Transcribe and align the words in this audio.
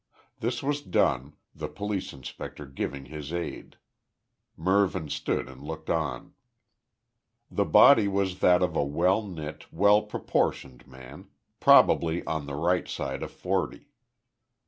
This 0.39 0.63
was 0.63 0.81
done, 0.81 1.33
the 1.53 1.67
police 1.67 2.11
inspector 2.11 2.65
giving 2.65 3.05
his 3.05 3.31
aid. 3.31 3.75
Mervyn 4.57 5.09
stood 5.09 5.47
and 5.47 5.61
looked 5.61 5.91
on. 5.91 6.33
The 7.51 7.65
body 7.65 8.07
was 8.07 8.39
that 8.39 8.63
of 8.63 8.75
a 8.75 8.83
well 8.83 9.21
knit, 9.21 9.71
well 9.71 10.01
proportioned 10.01 10.87
man, 10.87 11.27
probably 11.59 12.25
on 12.25 12.47
the 12.47 12.55
right 12.55 12.87
side 12.87 13.21
of 13.21 13.29
forty. 13.31 13.91